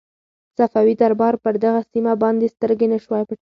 صفوي 0.57 0.93
دربار 1.01 1.33
پر 1.43 1.53
دغه 1.65 1.81
سیمه 1.91 2.13
باندې 2.23 2.53
سترګې 2.55 2.87
نه 2.93 2.97
شوای 3.03 3.21
پټولای. 3.23 3.29